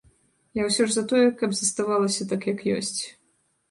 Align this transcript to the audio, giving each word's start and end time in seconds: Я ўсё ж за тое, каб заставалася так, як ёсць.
Я 0.59 0.63
ўсё 0.69 0.85
ж 0.87 0.95
за 0.95 1.03
тое, 1.13 1.23
каб 1.43 1.55
заставалася 1.61 2.31
так, 2.35 2.53
як 2.55 2.69
ёсць. 2.81 3.01